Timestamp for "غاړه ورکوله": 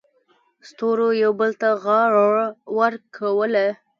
1.83-3.65